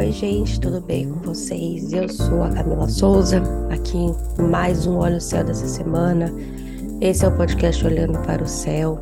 Oi, 0.00 0.10
gente, 0.12 0.58
tudo 0.58 0.80
bem 0.80 1.10
com 1.10 1.20
vocês? 1.20 1.92
Eu 1.92 2.08
sou 2.08 2.42
a 2.42 2.48
Camila 2.48 2.88
Souza, 2.88 3.42
aqui 3.68 3.98
mais 4.40 4.86
um 4.86 4.96
Olho 4.96 5.20
Céu 5.20 5.44
dessa 5.44 5.68
semana. 5.68 6.32
Esse 7.02 7.26
é 7.26 7.28
o 7.28 7.36
podcast 7.36 7.86
Olhando 7.86 8.18
para 8.20 8.42
o 8.42 8.48
Céu, 8.48 8.98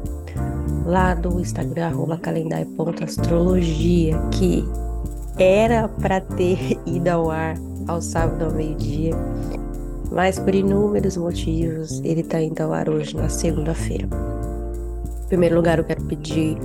lá 0.84 1.14
do 1.14 1.38
Instagram, 1.38 1.86
arroba 1.86 2.18
calendário.astrologia, 2.18 4.18
que 4.32 4.64
era 5.38 5.86
para 5.86 6.20
ter 6.20 6.76
ido 6.84 7.06
ao 7.06 7.30
ar 7.30 7.54
ao 7.86 8.02
sábado 8.02 8.46
ao 8.46 8.50
meio-dia, 8.50 9.14
mas 10.10 10.40
por 10.40 10.52
inúmeros 10.52 11.16
motivos 11.16 12.00
ele 12.00 12.22
está 12.22 12.42
indo 12.42 12.60
ao 12.60 12.72
ar 12.72 12.90
hoje, 12.90 13.14
na 13.14 13.28
segunda-feira. 13.28 14.08
Em 15.26 15.28
primeiro 15.28 15.54
lugar, 15.54 15.78
eu 15.78 15.84
quero 15.84 16.02
pedir 16.06 16.58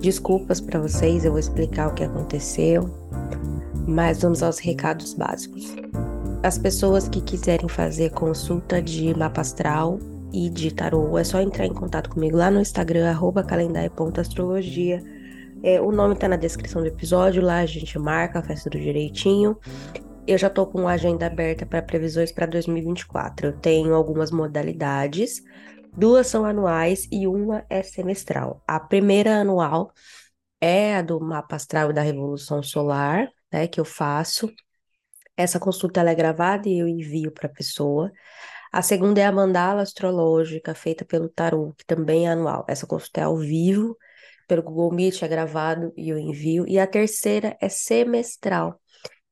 desculpas 0.00 0.60
para 0.60 0.78
vocês, 0.78 1.24
eu 1.24 1.32
vou 1.32 1.40
explicar 1.40 1.88
o 1.88 1.94
que 1.94 2.04
aconteceu, 2.04 3.02
mas 3.86 4.22
vamos 4.22 4.42
aos 4.42 4.58
recados 4.58 5.14
básicos. 5.14 5.74
As 6.42 6.58
pessoas 6.58 7.08
que 7.08 7.20
quiserem 7.22 7.68
fazer 7.68 8.10
consulta 8.10 8.82
de 8.82 9.16
mapa 9.16 9.40
astral 9.40 9.98
e 10.32 10.50
de 10.50 10.74
tarô, 10.74 11.16
é 11.16 11.24
só 11.24 11.40
entrar 11.40 11.64
em 11.64 11.72
contato 11.72 12.10
comigo 12.10 12.36
lá 12.36 12.50
no 12.50 12.60
Instagram, 12.60 13.16
calendário.astrologia. 13.46 15.02
É, 15.62 15.80
o 15.80 15.90
nome 15.92 16.16
tá 16.16 16.28
na 16.28 16.36
descrição 16.36 16.82
do 16.82 16.88
episódio, 16.88 17.42
lá 17.42 17.58
a 17.60 17.66
gente 17.66 17.98
marca, 17.98 18.42
faz 18.42 18.62
tudo 18.62 18.78
direitinho. 18.78 19.56
Eu 20.26 20.36
já 20.36 20.50
tô 20.50 20.66
com 20.66 20.88
a 20.88 20.92
agenda 20.92 21.26
aberta 21.26 21.64
para 21.64 21.80
previsões 21.80 22.32
para 22.32 22.46
2024. 22.46 23.46
Eu 23.46 23.52
tenho 23.52 23.94
algumas 23.94 24.30
modalidades, 24.30 25.42
duas 25.96 26.26
são 26.26 26.44
anuais 26.44 27.06
e 27.12 27.26
uma 27.26 27.64
é 27.70 27.82
semestral. 27.82 28.62
A 28.66 28.80
primeira 28.80 29.40
anual 29.40 29.92
é 30.60 30.96
a 30.96 31.02
do 31.02 31.20
mapa 31.20 31.56
astral 31.56 31.92
da 31.92 32.02
Revolução 32.02 32.62
Solar, 32.62 33.28
né, 33.54 33.68
que 33.68 33.80
eu 33.80 33.84
faço. 33.84 34.52
Essa 35.36 35.60
consulta 35.60 36.00
é 36.00 36.14
gravada 36.14 36.68
e 36.68 36.78
eu 36.78 36.88
envio 36.88 37.30
para 37.32 37.46
a 37.46 37.52
pessoa. 37.52 38.10
A 38.72 38.82
segunda 38.82 39.20
é 39.20 39.26
a 39.26 39.32
mandala 39.32 39.82
astrológica, 39.82 40.74
feita 40.74 41.04
pelo 41.04 41.28
Tarot, 41.28 41.76
que 41.76 41.84
também 41.86 42.26
é 42.26 42.30
anual. 42.32 42.64
Essa 42.68 42.86
consulta 42.86 43.20
é 43.20 43.24
ao 43.24 43.36
vivo, 43.36 43.96
pelo 44.48 44.62
Google 44.62 44.92
Meet, 44.92 45.22
é 45.22 45.28
gravado 45.28 45.92
e 45.96 46.08
eu 46.08 46.18
envio. 46.18 46.66
E 46.68 46.78
a 46.80 46.86
terceira 46.86 47.56
é 47.60 47.68
semestral, 47.68 48.80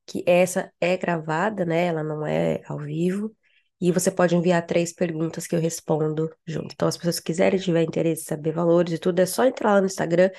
que 0.07 0.23
essa 0.27 0.73
é 0.81 0.97
gravada, 0.97 1.65
né? 1.65 1.87
Ela 1.87 2.05
não 2.05 2.25
é 2.25 2.63
ao 2.69 2.79
vivo. 2.79 3.35
E 3.83 3.91
você 3.91 4.11
pode 4.11 4.37
enviar 4.37 4.65
três 4.65 4.93
perguntas 4.93 5.47
que 5.47 5.57
eu 5.57 5.61
respondo 5.61 6.31
junto. 6.47 6.73
Então, 6.73 6.87
as 6.87 6.97
pessoas 6.97 7.19
que 7.19 7.27
quiserem, 7.27 7.59
tiver 7.59 7.83
interesse 7.83 8.23
em 8.23 8.27
saber 8.27 8.53
valores 8.53 8.95
e 8.95 8.99
tudo, 8.99 9.19
é 9.19 9.27
só 9.27 9.45
entrar 9.45 9.75
lá 9.75 9.81
no 9.81 9.87
Instagram, 9.87 10.31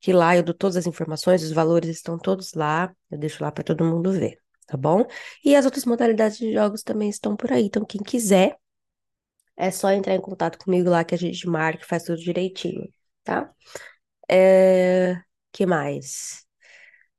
que 0.00 0.12
lá 0.12 0.36
eu 0.36 0.42
dou 0.42 0.54
todas 0.54 0.76
as 0.76 0.86
informações, 0.86 1.42
os 1.42 1.52
valores 1.52 1.90
estão 1.90 2.16
todos 2.18 2.54
lá. 2.54 2.94
Eu 3.10 3.18
deixo 3.18 3.42
lá 3.42 3.50
para 3.50 3.64
todo 3.64 3.84
mundo 3.84 4.12
ver 4.12 4.42
tá 4.66 4.76
bom? 4.78 5.04
E 5.44 5.54
as 5.54 5.66
outras 5.66 5.84
modalidades 5.84 6.38
de 6.38 6.52
jogos 6.52 6.82
também 6.82 7.10
estão 7.10 7.36
por 7.36 7.52
aí. 7.52 7.66
Então, 7.66 7.84
quem 7.84 8.02
quiser, 8.02 8.56
é 9.56 9.70
só 9.70 9.90
entrar 9.92 10.14
em 10.14 10.20
contato 10.20 10.58
comigo 10.58 10.88
lá 10.88 11.04
que 11.04 11.14
a 11.14 11.18
gente 11.18 11.46
marca 11.46 11.84
faz 11.86 12.04
tudo 12.04 12.18
direitinho, 12.18 12.88
tá? 13.22 13.52
É... 14.30 15.20
que 15.52 15.66
mais? 15.66 16.46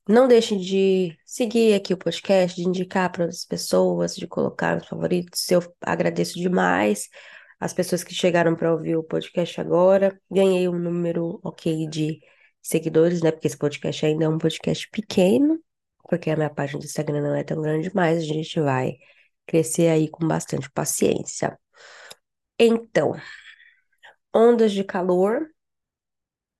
Não 0.07 0.27
deixem 0.27 0.57
de 0.59 1.17
seguir 1.25 1.73
aqui 1.73 1.93
o 1.93 1.97
podcast, 1.97 2.61
de 2.61 2.67
indicar 2.67 3.11
para 3.11 3.25
as 3.25 3.45
pessoas, 3.45 4.15
de 4.15 4.27
colocar 4.27 4.75
nos 4.75 4.87
favoritos. 4.87 5.49
Eu 5.49 5.61
agradeço 5.81 6.39
demais 6.39 7.09
as 7.59 7.73
pessoas 7.73 8.03
que 8.03 8.13
chegaram 8.13 8.55
para 8.55 8.73
ouvir 8.73 8.97
o 8.97 9.03
podcast 9.03 9.61
agora. 9.61 10.19
Ganhei 10.29 10.67
um 10.67 10.77
número 10.77 11.39
ok 11.41 11.87
de 11.87 12.19
seguidores, 12.61 13.21
né? 13.21 13.31
Porque 13.31 13.47
esse 13.47 13.57
podcast 13.57 14.05
ainda 14.05 14.25
é 14.25 14.29
um 14.29 14.37
podcast 14.37 14.89
pequeno, 14.89 15.57
porque 16.09 16.29
a 16.29 16.35
minha 16.35 16.49
página 16.49 16.79
do 16.79 16.85
Instagram 16.85 17.21
não 17.21 17.35
é 17.35 17.43
tão 17.43 17.61
grande, 17.61 17.89
mas 17.93 18.17
a 18.17 18.25
gente 18.25 18.59
vai 18.59 18.97
crescer 19.45 19.87
aí 19.89 20.09
com 20.09 20.27
bastante 20.27 20.69
paciência. 20.71 21.57
Então, 22.59 23.13
ondas 24.35 24.73
de 24.73 24.83
calor, 24.83 25.49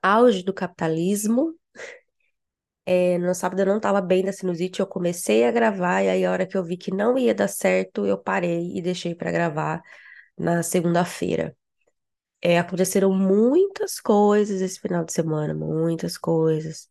auge 0.01 0.43
do 0.43 0.53
capitalismo. 0.53 1.53
É, 2.85 3.17
no 3.17 3.33
sábado 3.33 3.61
eu 3.61 3.65
não 3.65 3.77
estava 3.77 4.01
bem 4.01 4.23
da 4.25 4.33
sinusite, 4.33 4.79
eu 4.81 4.87
comecei 4.87 5.45
a 5.45 5.51
gravar, 5.51 6.03
e 6.03 6.09
aí 6.09 6.25
a 6.25 6.31
hora 6.31 6.45
que 6.45 6.57
eu 6.57 6.63
vi 6.63 6.75
que 6.77 6.91
não 6.91 7.17
ia 7.17 7.33
dar 7.33 7.47
certo, 7.47 8.05
eu 8.05 8.17
parei 8.17 8.75
e 8.77 8.81
deixei 8.81 9.15
para 9.15 9.31
gravar 9.31 9.81
na 10.37 10.63
segunda-feira. 10.63 11.55
É, 12.41 12.59
aconteceram 12.59 13.13
muitas 13.13 13.99
coisas 14.01 14.61
esse 14.61 14.79
final 14.79 15.05
de 15.05 15.13
semana, 15.13 15.53
muitas 15.53 16.17
coisas 16.17 16.89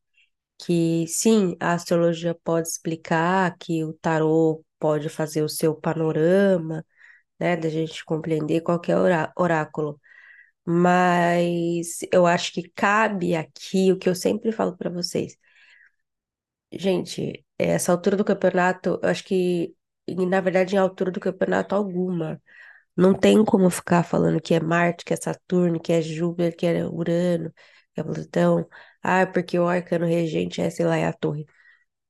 que 0.65 1.07
sim, 1.09 1.57
a 1.61 1.75
astrologia 1.75 2.35
pode 2.45 2.69
explicar, 2.69 3.57
que 3.59 3.85
o 3.85 3.93
tarô 3.95 4.65
pode 4.79 5.09
fazer 5.09 5.43
o 5.43 5.49
seu 5.49 5.75
panorama, 5.75 6.85
né, 7.41 7.57
da 7.57 7.69
gente 7.71 8.05
compreender 8.05 8.63
qualquer 8.63 8.97
oráculo. 9.37 10.01
Mas 10.65 11.99
eu 12.13 12.27
acho 12.27 12.53
que 12.53 12.69
cabe 12.75 13.35
aqui 13.37 13.93
o 13.93 13.99
que 13.99 14.09
eu 14.09 14.15
sempre 14.15 14.53
falo 14.53 14.77
para 14.77 14.91
vocês. 14.91 15.37
Gente, 16.73 17.45
essa 17.59 17.93
altura 17.93 18.17
do 18.17 18.25
campeonato, 18.25 18.99
eu 19.03 19.09
acho 19.09 19.25
que, 19.25 19.75
na 20.09 20.41
verdade, 20.41 20.75
em 20.75 20.79
altura 20.79 21.11
do 21.11 21.21
campeonato 21.21 21.75
alguma, 21.75 22.41
não 22.97 23.15
tem 23.15 23.45
como 23.45 23.71
ficar 23.71 24.05
falando 24.05 24.41
que 24.41 24.55
é 24.55 24.61
Marte, 24.61 25.05
que 25.05 25.15
é 25.15 25.17
Saturno, 25.17 25.81
que 25.81 25.93
é 25.93 26.03
Júpiter, 26.03 26.57
que 26.57 26.67
é 26.67 26.87
Urano, 26.87 27.53
que 27.95 28.01
é 28.01 28.05
Plutão. 28.05 28.69
Ah, 29.03 29.27
porque 29.27 29.59
o 29.59 29.69
arcano 29.69 30.07
regente 30.07 30.61
é, 30.63 30.71
sei 30.71 30.87
lá, 30.87 30.97
é 30.97 31.07
a 31.07 31.13
torre. 31.13 31.47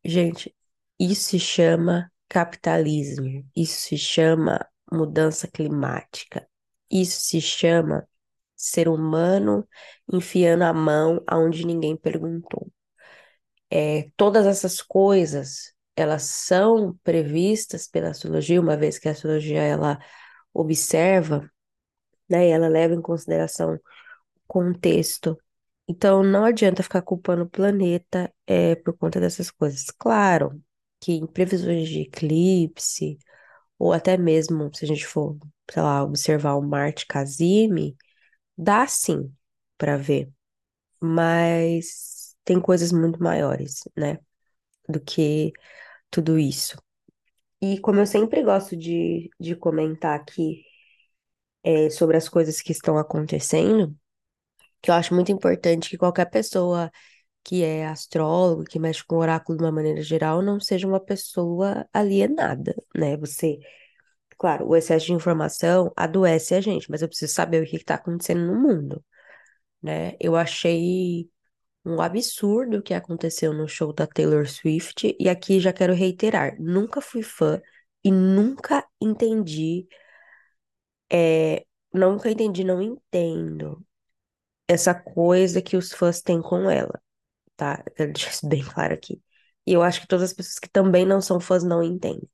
Gente, 0.05 0.55
isso 1.01 1.23
se 1.31 1.41
chama 1.41 2.13
capitalismo. 2.29 3.45
Isso 3.57 3.81
se 3.81 3.99
chama 3.99 4.67
mudança 4.93 5.49
climática. 5.49 6.49
Isso 6.91 7.21
se 7.23 7.41
chama 7.41 8.09
ser 8.57 8.89
humano 8.89 9.69
enfiando 10.13 10.63
a 10.65 10.73
mão 10.75 11.23
aonde 11.27 11.67
ninguém 11.67 11.97
perguntou. 11.97 12.73
É, 13.73 14.11
todas 14.17 14.47
essas 14.47 14.83
coisas, 14.83 15.75
elas 15.97 16.25
são 16.25 16.95
previstas 17.05 17.89
pela 17.89 18.11
astrologia, 18.11 18.61
uma 18.61 18.77
vez 18.77 18.99
que 18.99 19.09
a 19.09 19.13
astrologia 19.13 19.63
ela 19.63 19.99
observa, 20.55 21.51
né, 22.29 22.49
ela 22.51 22.69
leva 22.69 22.95
em 22.95 23.03
consideração 23.03 23.75
o 23.75 23.81
contexto 24.47 25.39
então, 25.89 26.23
não 26.25 26.45
adianta 26.47 26.83
ficar 26.83 27.03
culpando 27.03 27.45
o 27.45 27.51
planeta 27.51 28.33
é, 28.47 28.75
por 28.77 28.97
conta 28.97 29.21
dessas 29.21 29.51
coisas. 29.51 29.87
Claro 29.99 30.63
que 31.01 31.13
em 31.13 31.27
previsões 31.27 31.89
de 31.89 32.03
eclipse, 32.03 33.19
ou 33.79 33.93
até 33.93 34.17
mesmo 34.17 34.71
se 34.75 34.85
a 34.85 34.89
gente 34.89 35.07
for, 35.07 35.37
sei 35.71 35.83
lá, 35.83 36.05
observar 36.05 36.55
o 36.57 36.63
Marte 36.63 37.07
Casime, 37.07 37.97
dá 38.59 38.87
sim 38.87 39.33
para 39.79 39.97
ver, 39.97 40.31
mas 41.01 42.12
tem 42.45 42.61
coisas 42.61 42.93
muito 42.93 43.23
maiores, 43.23 43.83
né, 43.97 44.19
do 44.89 45.01
que 45.01 45.53
tudo 46.11 46.39
isso. 46.39 46.77
E 47.63 47.79
como 47.81 48.01
eu 48.01 48.07
sempre 48.07 48.43
gosto 48.43 48.77
de, 48.77 49.31
de 49.41 49.57
comentar 49.57 50.17
aqui 50.19 50.65
é, 51.63 51.91
sobre 51.91 52.17
as 52.17 52.29
coisas 52.29 52.61
que 52.61 52.73
estão 52.73 52.99
acontecendo, 52.99 53.95
que 54.83 54.91
eu 54.91 54.95
acho 54.95 55.15
muito 55.15 55.33
importante 55.33 55.91
que 55.91 55.99
qualquer 55.99 56.27
pessoa 56.31 56.91
que 57.45 57.65
é 57.65 57.87
astrólogo, 57.87 58.65
que 58.65 58.79
mexe 58.79 59.05
com 59.05 59.17
oráculo 59.17 59.59
de 59.59 59.65
uma 59.65 59.73
maneira 59.73 60.03
geral, 60.03 60.43
não 60.43 60.61
seja 60.61 60.87
uma 60.89 61.01
pessoa 61.01 61.87
alienada, 61.93 62.75
né? 62.97 63.17
Você, 63.19 63.59
claro, 64.39 64.69
o 64.69 64.77
excesso 64.77 65.07
de 65.07 65.15
informação 65.15 65.93
adoece 65.97 66.55
a 66.55 66.61
gente, 66.63 66.91
mas 66.91 67.03
eu 67.03 67.09
preciso 67.09 67.33
saber 67.35 67.63
o 67.65 67.67
que 67.69 67.77
está 67.77 67.97
acontecendo 67.97 68.47
no 68.47 68.57
mundo, 68.61 69.05
né? 69.83 70.15
Eu 70.21 70.37
achei 70.37 71.31
um 71.85 72.01
absurdo 72.01 72.83
que 72.83 72.95
aconteceu 72.95 73.53
no 73.53 73.69
show 73.69 73.93
da 73.93 74.07
Taylor 74.07 74.49
Swift, 74.49 75.17
e 75.19 75.29
aqui 75.29 75.61
já 75.61 75.73
quero 75.73 75.95
reiterar, 75.95 76.57
nunca 76.61 77.01
fui 77.01 77.23
fã 77.23 77.61
e 78.05 78.11
nunca 78.11 78.87
entendi, 79.01 79.87
é, 81.11 81.65
nunca 81.93 82.31
entendi, 82.31 82.65
não 82.65 82.81
entendo 82.83 83.85
essa 84.69 84.95
coisa 84.95 85.63
que 85.63 85.77
os 85.77 85.93
fãs 85.93 86.23
têm 86.23 86.41
com 86.43 86.71
ela, 86.71 87.01
tá? 87.57 87.85
Eu 87.99 88.13
deixar 88.13 88.31
isso 88.33 88.49
bem 88.49 88.65
claro 88.65 88.95
aqui. 88.95 89.23
E 89.67 89.73
eu 89.75 89.83
acho 89.83 90.01
que 90.03 90.09
todas 90.09 90.25
as 90.31 90.35
pessoas 90.35 90.59
que 90.61 90.71
também 90.71 91.07
não 91.07 91.21
são 91.23 91.41
fãs 91.41 91.65
não 91.65 91.83
entendem. 91.83 92.29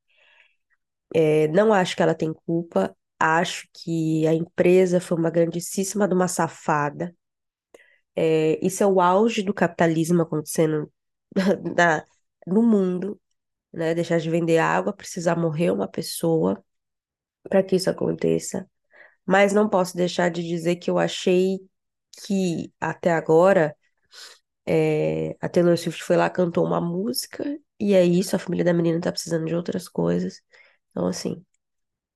É, 1.14 1.48
não 1.48 1.72
acho 1.72 1.96
que 1.96 2.02
ela 2.02 2.14
tem 2.14 2.32
culpa, 2.32 2.94
acho 3.18 3.66
que 3.74 4.26
a 4.26 4.34
empresa 4.34 5.00
foi 5.00 5.18
uma 5.18 5.30
grandíssima 5.30 6.06
de 6.08 6.14
uma 6.14 6.28
safada. 6.28 7.14
É, 8.20 8.58
isso 8.66 8.82
é 8.82 8.86
o 8.86 9.00
auge 9.00 9.42
do 9.42 9.54
capitalismo 9.54 10.22
acontecendo 10.22 10.92
na, 11.76 12.04
no 12.46 12.62
mundo, 12.62 13.20
né? 13.72 13.94
Deixar 13.94 14.18
de 14.20 14.30
vender 14.30 14.58
água, 14.58 14.92
precisar 14.94 15.36
morrer 15.36 15.70
uma 15.72 15.88
pessoa 15.88 16.62
para 17.48 17.62
que 17.62 17.76
isso 17.76 17.90
aconteça. 17.90 18.68
Mas 19.26 19.52
não 19.54 19.68
posso 19.68 19.96
deixar 19.96 20.30
de 20.30 20.42
dizer 20.46 20.76
que 20.76 20.90
eu 20.90 20.98
achei 20.98 21.58
que 22.26 22.72
até 22.80 23.12
agora 23.12 23.76
é, 24.66 25.36
a 25.40 25.48
Taylor 25.48 25.76
Swift 25.78 26.02
foi 26.02 26.16
lá, 26.16 26.28
cantou 26.30 26.64
uma 26.66 26.80
música 26.80 27.44
E 27.80 27.94
é 27.94 28.04
isso, 28.04 28.36
a 28.36 28.38
família 28.38 28.64
da 28.64 28.74
menina 28.74 29.00
tá 29.00 29.12
precisando 29.12 29.46
de 29.46 29.54
outras 29.54 29.88
coisas. 29.88 30.42
Então, 30.90 31.06
assim, 31.06 31.44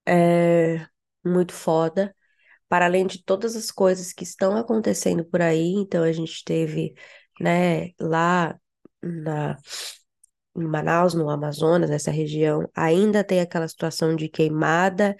é 0.06 0.86
muito 1.24 1.52
foda. 1.54 2.14
Para 2.72 2.86
além 2.86 3.06
de 3.06 3.22
todas 3.22 3.54
as 3.54 3.70
coisas 3.70 4.14
que 4.14 4.24
estão 4.24 4.56
acontecendo 4.56 5.26
por 5.26 5.42
aí, 5.42 5.74
então 5.74 6.02
a 6.02 6.10
gente 6.10 6.42
teve, 6.42 6.94
né, 7.38 7.90
lá 8.00 8.58
na 9.02 9.58
em 10.56 10.64
Manaus, 10.64 11.12
no 11.12 11.28
Amazonas, 11.28 11.90
nessa 11.90 12.10
região, 12.10 12.66
ainda 12.74 13.22
tem 13.22 13.40
aquela 13.40 13.68
situação 13.68 14.16
de 14.16 14.26
queimada, 14.26 15.14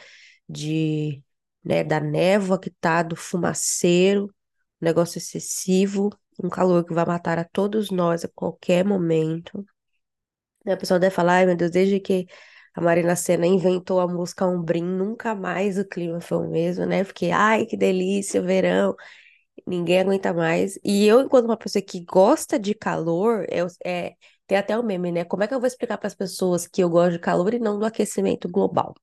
de, 0.48 1.22
né, 1.62 1.84
da 1.84 2.00
névoa 2.00 2.58
que 2.58 2.70
tá, 2.70 3.02
do 3.02 3.16
fumaceiro, 3.16 4.34
negócio 4.80 5.18
excessivo, 5.18 6.08
um 6.42 6.48
calor 6.48 6.82
que 6.86 6.94
vai 6.94 7.04
matar 7.04 7.38
a 7.38 7.44
todos 7.44 7.90
nós 7.90 8.24
a 8.24 8.28
qualquer 8.34 8.82
momento. 8.82 9.62
A 10.66 10.76
pessoa 10.78 10.98
deve 10.98 11.14
falar, 11.14 11.34
ai 11.34 11.46
meu 11.46 11.56
Deus, 11.56 11.70
desde 11.70 12.00
que 12.00 12.26
a 12.74 12.80
Marina 12.80 13.16
Sena 13.16 13.46
inventou 13.46 14.00
a 14.00 14.08
música 14.08 14.46
Umbrim, 14.46 14.82
nunca 14.84 15.34
mais 15.34 15.78
o 15.78 15.84
clima 15.86 16.20
foi 16.20 16.38
o 16.38 16.50
mesmo, 16.50 16.86
né? 16.86 17.04
Porque, 17.04 17.26
ai, 17.30 17.66
que 17.66 17.76
delícia, 17.76 18.40
verão, 18.42 18.96
ninguém 19.66 20.00
aguenta 20.00 20.32
mais. 20.34 20.78
E 20.84 21.06
eu, 21.06 21.20
enquanto 21.22 21.46
uma 21.46 21.56
pessoa 21.56 21.82
que 21.82 22.04
gosta 22.04 22.58
de 22.58 22.74
calor, 22.74 23.46
eu, 23.50 23.66
é, 23.84 24.14
tem 24.46 24.58
até 24.58 24.78
o 24.78 24.82
meme, 24.82 25.12
né? 25.12 25.24
Como 25.24 25.42
é 25.44 25.48
que 25.48 25.54
eu 25.54 25.60
vou 25.60 25.66
explicar 25.68 25.98
para 25.98 26.08
as 26.08 26.14
pessoas 26.14 26.66
que 26.66 26.82
eu 26.82 26.90
gosto 26.90 27.12
de 27.12 27.18
calor 27.20 27.54
e 27.54 27.58
não 27.58 27.78
do 27.78 27.84
aquecimento 27.86 28.48
global, 28.48 28.94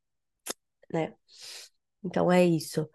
né? 0.92 1.14
Então 2.04 2.32
é 2.32 2.46
isso. 2.46 2.90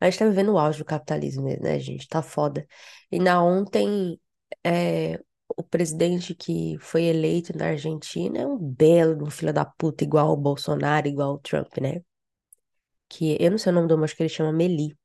A 0.00 0.06
gente 0.10 0.20
tá 0.20 0.26
vivendo 0.26 0.52
o 0.54 0.58
auge 0.58 0.80
do 0.80 0.84
capitalismo, 0.84 1.44
né, 1.62 1.78
gente? 1.80 2.08
Tá 2.08 2.22
foda. 2.22 2.66
E 3.12 3.18
na 3.20 3.42
ontem, 3.42 4.20
é, 4.64 5.20
o 5.48 5.62
presidente 5.62 6.34
que 6.34 6.76
foi 6.80 7.04
eleito 7.04 7.56
na 7.56 7.68
Argentina 7.68 8.38
é 8.40 8.46
um 8.46 8.56
belo 8.58 9.26
um 9.26 9.30
filho 9.30 9.52
da 9.52 9.64
puta, 9.64 10.04
igual 10.04 10.32
o 10.32 10.36
Bolsonaro, 10.36 11.06
igual 11.08 11.34
o 11.34 11.38
Trump, 11.38 11.78
né? 11.80 12.02
Que 13.08 13.36
eu 13.40 13.50
não 13.50 13.58
sei 13.58 13.72
o 13.72 13.74
nome 13.74 13.88
do 13.88 13.96
mas 13.98 14.04
acho 14.10 14.16
que 14.16 14.22
ele 14.22 14.28
chama 14.28 14.52
Meli. 14.52 14.96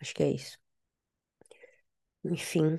Acho 0.00 0.14
que 0.14 0.22
é 0.22 0.30
isso. 0.30 0.58
Enfim, 2.24 2.78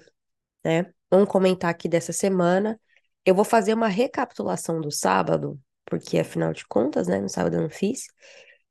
né? 0.66 0.92
Vamos 1.12 1.30
comentar 1.30 1.72
aqui 1.72 1.90
dessa 1.90 2.14
semana. 2.14 2.80
Eu 3.26 3.36
vou 3.36 3.46
fazer 3.46 3.74
uma 3.74 3.88
recapitulação 3.88 4.82
do 4.82 4.92
sábado, 4.92 5.60
porque 5.86 6.20
afinal 6.20 6.54
de 6.54 6.66
contas, 6.68 7.08
né, 7.08 7.20
no 7.22 7.30
sábado 7.30 7.56
eu 7.58 7.62
não 7.64 7.70
fiz. 7.70 8.08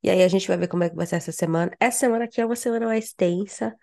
E 0.02 0.10
aí 0.10 0.22
a 0.22 0.28
gente 0.28 0.48
vai 0.48 0.56
ver 0.58 0.68
como 0.68 0.84
é 0.84 0.90
que 0.90 0.96
vai 0.96 1.06
ser 1.06 1.16
essa 1.16 1.32
semana. 1.32 1.72
Essa 1.80 2.00
semana 2.00 2.24
aqui 2.26 2.40
é 2.40 2.46
uma 2.46 2.56
semana 2.56 2.86
mais 2.86 3.12
tensa. 3.14 3.74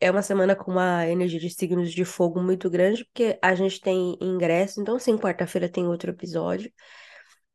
É 0.00 0.10
uma 0.10 0.22
semana 0.22 0.54
com 0.54 0.70
uma 0.72 1.06
energia 1.06 1.40
de 1.40 1.48
signos 1.50 1.92
de 1.92 2.04
fogo 2.04 2.42
muito 2.42 2.68
grande, 2.68 3.04
porque 3.04 3.38
a 3.40 3.54
gente 3.54 3.80
tem 3.80 4.16
ingresso. 4.20 4.80
Então, 4.80 4.98
sim, 4.98 5.16
quarta-feira 5.16 5.68
tem 5.68 5.86
outro 5.86 6.10
episódio. 6.10 6.70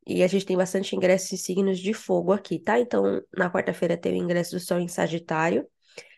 E 0.05 0.23
a 0.23 0.27
gente 0.27 0.45
tem 0.45 0.57
bastante 0.57 0.95
ingressos 0.95 1.31
em 1.33 1.37
signos 1.37 1.79
de 1.79 1.93
fogo 1.93 2.31
aqui, 2.33 2.59
tá? 2.59 2.79
Então, 2.79 3.21
na 3.37 3.51
quarta-feira 3.51 3.95
tem 3.95 4.13
o 4.13 4.23
ingresso 4.23 4.51
do 4.51 4.59
Sol 4.59 4.79
em 4.79 4.87
Sagitário. 4.87 5.67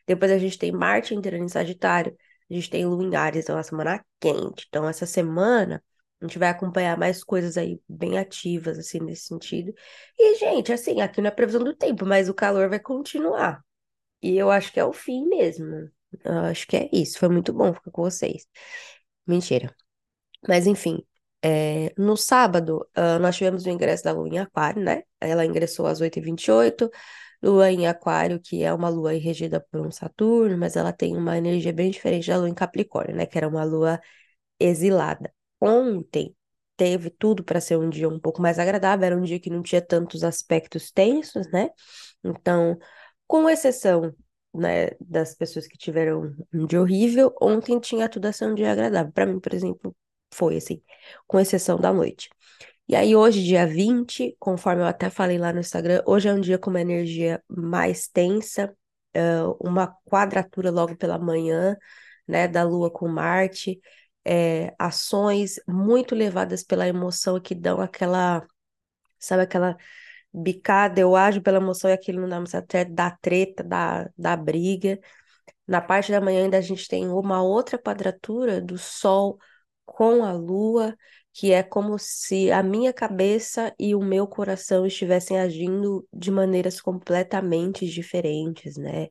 Depois 0.08 0.32
a 0.32 0.38
gente 0.38 0.58
tem 0.58 0.72
Marte 0.72 1.14
entrando 1.14 1.44
em 1.44 1.50
Sagitário. 1.50 2.16
A 2.50 2.54
gente 2.54 2.70
tem 2.70 2.86
Lua 2.86 3.04
em 3.04 3.16
Áries, 3.16 3.44
então 3.44 3.56
é 3.56 3.58
uma 3.58 3.64
semana 3.64 4.06
quente. 4.20 4.66
Então, 4.70 4.88
essa 4.88 5.06
semana 5.06 5.84
a 6.22 6.26
gente 6.26 6.40
vai 6.40 6.50
acompanhar 6.50 6.98
mais 6.98 7.22
coisas 7.24 7.58
aí 7.58 7.82
bem 7.88 8.18
ativas, 8.18 8.80
assim, 8.80 9.00
nesse 9.00 9.28
sentido. 9.28 9.74
E, 10.18 10.36
gente, 10.38 10.72
assim, 10.72 11.02
aqui 11.02 11.22
não 11.22 11.28
é 11.28 11.32
previsão 11.32 11.64
do 11.64 11.76
tempo, 11.76 12.06
mas 12.06 12.30
o 12.30 12.34
calor 12.34 12.70
vai 12.70 12.80
continuar. 12.80 13.62
E 14.22 14.38
eu 14.38 14.50
acho 14.50 14.72
que 14.72 14.80
é 14.80 14.86
o 14.86 14.94
fim 14.94 15.28
mesmo. 15.28 15.90
Eu 16.24 16.40
acho 16.40 16.68
que 16.68 16.78
é 16.78 16.90
isso. 16.92 17.20
Foi 17.20 17.30
muito 17.30 17.54
bom 17.54 17.74
ficar 17.74 17.92
com 17.92 18.04
vocês. 18.04 18.46
Mentira. 19.28 19.76
Mas, 20.48 20.68
enfim, 20.68 21.04
é, 21.42 21.94
no 21.98 22.18
sábado, 22.18 22.88
uh, 22.98 23.20
nós 23.20 23.36
tivemos 23.36 23.66
o 23.66 23.70
ingresso 23.70 24.04
da 24.04 24.12
Lua 24.12 24.28
em 24.28 24.40
Aquário, 24.40 24.82
né? 24.82 25.04
Ela 25.20 25.46
ingressou 25.46 25.86
às 25.88 26.02
8h28. 26.02 26.90
Lua 27.42 27.70
em 27.72 27.88
Aquário, 27.88 28.40
que 28.40 28.64
é 28.64 28.74
uma 28.74 28.88
lua 28.88 29.12
regida 29.12 29.60
por 29.70 29.82
um 29.82 29.92
Saturno, 29.92 30.58
mas 30.58 30.78
ela 30.78 30.94
tem 30.94 31.18
uma 31.18 31.38
energia 31.38 31.74
bem 31.74 31.92
diferente 31.92 32.30
da 32.30 32.38
lua 32.38 32.48
em 32.50 32.54
Capricórnio, 32.54 33.16
né? 33.18 33.26
Que 33.26 33.38
era 33.38 33.48
uma 33.50 33.66
lua 33.66 34.00
exilada. 34.60 35.34
Ontem 35.62 36.36
teve 36.78 37.10
tudo 37.10 37.44
para 37.44 37.62
ser 37.62 37.78
um 37.78 37.90
dia 37.90 38.08
um 38.10 38.20
pouco 38.20 38.42
mais 38.42 38.60
agradável, 38.60 39.06
era 39.06 39.18
um 39.18 39.22
dia 39.22 39.40
que 39.40 39.50
não 39.50 39.62
tinha 39.62 39.82
tantos 39.82 40.24
aspectos 40.24 40.92
tensos, 40.92 41.50
né? 41.52 41.70
Então, 42.24 42.78
com 43.28 43.50
exceção, 43.50 44.14
né, 44.54 44.90
das 45.00 45.36
pessoas 45.36 45.68
que 45.68 45.78
tiveram 45.78 46.36
um 46.54 46.66
dia 46.66 46.82
horrível, 46.82 47.34
ontem 47.42 47.80
tinha 47.80 48.10
tudo 48.10 48.28
a 48.28 48.34
ser 48.34 48.48
um 48.48 48.56
dia 48.56 48.72
agradável. 48.72 49.12
Para 49.12 49.26
mim, 49.26 49.40
por 49.40 49.54
exemplo, 49.54 49.96
foi 50.34 50.58
assim, 50.58 50.82
com 51.28 51.40
exceção 51.40 51.80
da 51.80 51.92
noite. 51.94 52.30
E 52.88 52.96
aí, 52.96 53.16
hoje, 53.16 53.44
dia 53.44 53.66
20, 53.66 54.36
conforme 54.40 54.82
eu 54.84 54.88
até 54.88 55.10
falei 55.10 55.38
lá 55.38 55.54
no 55.54 55.60
Instagram, 55.60 56.04
hoje 56.06 56.28
é 56.30 56.34
um 56.34 56.42
dia 56.42 56.58
com 56.60 56.70
uma 56.70 56.82
energia 56.82 57.42
mais 57.48 58.08
tensa, 58.08 58.76
uma 59.60 59.88
quadratura 60.06 60.70
logo 60.72 60.96
pela 60.98 61.18
manhã, 61.18 61.78
né, 62.28 62.48
da 62.48 62.64
Lua 62.64 62.92
com 62.92 63.08
Marte 63.08 63.80
é, 64.26 64.74
ações 64.80 65.60
muito 65.68 66.16
levadas 66.16 66.64
pela 66.64 66.88
emoção 66.88 67.40
que 67.40 67.54
dão 67.56 67.82
aquela, 67.82 68.46
sabe, 69.20 69.44
aquela 69.44 69.78
bicada, 70.34 71.00
eu 71.00 71.16
ajo 71.16 71.42
pela 71.42 71.58
emoção 71.58 71.90
e 71.90 71.94
aquilo 71.94 72.22
não 72.22 72.30
dá 72.30 72.38
mais 72.38 72.50
certo, 72.50 72.94
dá 72.94 73.12
treta, 73.12 73.64
dá, 73.64 74.10
dá 74.18 74.36
briga. 74.36 75.00
Na 75.68 75.82
parte 75.82 76.12
da 76.12 76.22
manhã 76.22 76.44
ainda 76.44 76.58
a 76.58 76.62
gente 76.62 76.88
tem 76.88 77.08
uma 77.08 77.42
outra 77.42 77.78
quadratura 77.78 78.62
do 78.62 78.78
Sol 78.78 79.38
com 79.86 80.24
a 80.24 80.34
Lua, 80.34 80.96
que 81.34 81.52
é 81.52 81.64
como 81.64 81.98
se 81.98 82.52
a 82.52 82.62
minha 82.62 82.94
cabeça 82.94 83.74
e 83.80 83.96
o 83.96 84.02
meu 84.02 84.28
coração 84.28 84.86
estivessem 84.86 85.40
agindo 85.40 86.08
de 86.14 86.30
maneiras 86.32 86.80
completamente 86.82 87.88
diferentes, 87.88 88.78
né? 88.78 89.08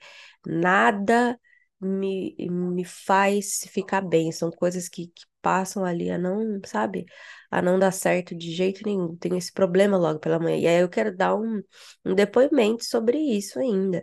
Nada 0.47 1.39
me, 1.81 2.37
me 2.49 2.85
faz 2.85 3.67
ficar 3.71 4.01
bem. 4.03 4.31
São 4.33 4.51
coisas 4.51 4.89
que, 4.89 5.09
que 5.09 5.25
passam 5.43 5.85
ali 5.85 6.11
a 6.11 6.19
não, 6.19 6.61
sabe? 6.67 7.07
A 7.51 7.61
não 7.63 7.79
dar 7.79 7.93
certo 7.93 8.35
de 8.35 8.53
jeito 8.53 8.83
nenhum. 8.87 9.17
Tenho 9.17 9.37
esse 9.37 9.53
problema 9.53 9.99
logo 9.99 10.19
pela 10.21 10.39
manhã. 10.39 10.57
E 10.59 10.67
aí 10.67 10.81
eu 10.81 10.89
quero 10.89 11.15
dar 11.17 11.35
um, 11.37 11.63
um 12.05 12.15
depoimento 12.15 12.85
sobre 12.85 13.19
isso 13.19 13.59
ainda. 13.59 14.03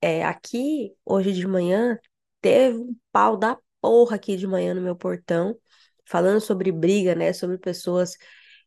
É, 0.00 0.24
aqui, 0.24 0.94
hoje 1.04 1.32
de 1.32 1.46
manhã, 1.46 1.98
teve 2.40 2.78
um 2.78 2.96
pau 3.12 3.36
da 3.36 3.58
porra 3.80 4.16
aqui 4.16 4.36
de 4.36 4.46
manhã 4.46 4.74
no 4.74 4.80
meu 4.82 4.96
portão, 4.96 5.56
falando 6.06 6.40
sobre 6.40 6.72
briga, 6.72 7.14
né? 7.14 7.32
Sobre 7.32 7.58
pessoas 7.58 8.16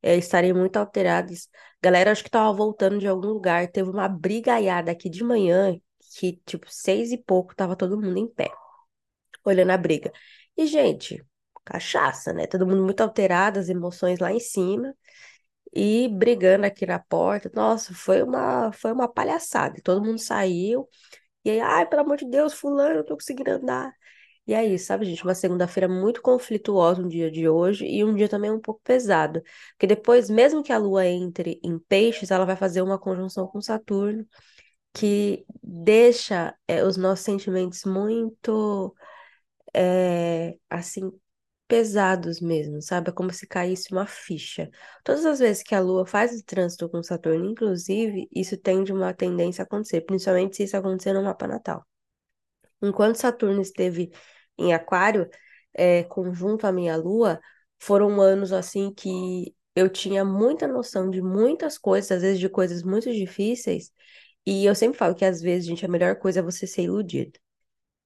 é, 0.01 0.15
estarem 0.17 0.53
muito 0.53 0.77
alteradas. 0.77 1.50
Galera, 1.81 2.12
acho 2.12 2.24
que 2.24 2.29
tava 2.29 2.53
voltando 2.53 3.00
de 3.00 3.07
algum 3.07 3.27
lugar. 3.27 3.67
Teve 3.72 3.89
uma 3.89 4.07
brigaiada 4.07 4.91
aqui 4.91 5.10
de 5.10 5.24
manhã 5.24 5.75
que, 6.19 6.41
tipo, 6.45 6.67
seis 6.69 7.12
e 7.12 7.17
pouco, 7.17 7.55
tava 7.55 7.75
todo 7.75 8.00
mundo 8.00 8.17
em 8.17 8.27
pé, 8.27 8.50
olhando 9.45 9.72
a 9.72 9.77
briga. 9.77 10.12
E, 10.57 10.65
gente, 10.67 11.24
cachaça, 11.65 12.34
né? 12.34 12.48
Todo 12.48 12.67
mundo 12.67 12.84
muito 12.84 13.01
alterado, 13.01 13.60
as 13.60 13.69
emoções 13.69 14.19
lá 14.19 14.31
em 14.31 14.39
cima 14.39 14.95
e 15.74 16.07
brigando 16.10 16.65
aqui 16.65 16.86
na 16.86 17.00
porta. 17.00 17.51
Nossa, 17.53 17.93
foi 17.93 18.24
uma, 18.24 18.72
foi 18.72 18.91
uma 18.91 19.07
palhaçada. 19.07 19.81
Todo 19.84 20.03
mundo 20.05 20.19
saiu. 20.19 20.88
E 21.45 21.51
aí, 21.51 21.60
ai, 21.62 21.88
pelo 21.88 22.03
amor 22.03 22.17
de 22.17 22.25
Deus, 22.29 22.53
fulano, 22.53 22.98
eu 23.00 23.05
tô 23.05 23.15
conseguindo 23.15 23.51
andar. 23.51 23.93
E 24.48 24.53
aí, 24.53 24.77
sabe, 24.79 25.05
gente, 25.05 25.24
uma 25.24 25.36
segunda-feira 25.36 25.88
muito 25.89 26.22
conflituosa 26.22 27.01
um 27.01 27.07
dia 27.07 27.31
de 27.31 27.50
hoje 27.50 27.86
e 27.88 28.03
um 28.05 28.15
dia 28.15 28.29
também 28.29 28.51
um 28.51 28.60
pouco 28.62 28.81
pesado. 28.84 29.41
Porque 29.74 29.88
depois, 29.88 30.29
mesmo 30.29 30.63
que 30.63 30.72
a 30.74 30.77
Lua 30.77 31.05
entre 31.07 31.60
em 31.63 31.79
peixes, 31.79 32.31
ela 32.31 32.45
vai 32.45 32.55
fazer 32.55 32.81
uma 32.81 33.00
conjunção 33.00 33.48
com 33.48 33.62
Saturno 33.62 34.25
que 34.93 35.45
deixa 35.63 36.55
é, 36.67 36.84
os 36.84 36.98
nossos 36.98 37.25
sentimentos 37.25 37.84
muito, 37.86 38.95
é, 39.74 40.57
assim, 40.69 41.12
pesados 41.67 42.39
mesmo, 42.41 42.81
sabe? 42.81 43.10
É 43.10 43.13
como 43.13 43.31
se 43.34 43.48
caísse 43.48 43.91
uma 43.91 44.05
ficha. 44.05 44.69
Todas 45.03 45.25
as 45.25 45.39
vezes 45.39 45.63
que 45.63 45.75
a 45.75 45.79
Lua 45.79 46.05
faz 46.05 46.39
o 46.39 46.43
trânsito 46.45 46.89
com 46.89 47.01
Saturno, 47.03 47.45
inclusive, 47.45 48.27
isso 48.34 48.57
tende 48.57 48.93
uma 48.93 49.13
tendência 49.13 49.63
a 49.63 49.65
acontecer, 49.65 50.01
principalmente 50.01 50.57
se 50.57 50.63
isso 50.63 50.77
acontecer 50.77 51.13
no 51.13 51.24
mapa 51.24 51.48
natal. 51.48 51.86
Enquanto 52.81 53.17
Saturno 53.17 53.62
esteve 53.62 54.12
em 54.57 54.74
Aquário, 54.74 55.29
é, 55.74 56.03
conjunto 56.03 56.65
à 56.65 56.72
minha 56.72 56.95
Lua, 56.95 57.39
foram 57.79 58.22
anos 58.22 58.51
assim 58.51 58.93
que 58.93 59.55
eu 59.75 59.89
tinha 59.89 60.24
muita 60.24 60.67
noção 60.67 61.10
de 61.10 61.22
muitas 61.22 61.77
coisas, 61.77 62.12
às 62.12 62.22
vezes 62.22 62.39
de 62.39 62.50
coisas 62.50 62.84
muito 62.84 63.12
difíceis, 63.12 63.91
e 64.45 64.65
eu 64.65 64.75
sempre 64.75 64.98
falo 64.98 65.15
que 65.15 65.25
às 65.25 65.41
vezes, 65.41 65.67
gente, 65.67 65.86
a 65.86 65.89
melhor 65.89 66.17
coisa 66.17 66.39
é 66.39 66.43
você 66.43 66.67
ser 66.67 66.84
iludido, 66.84 67.39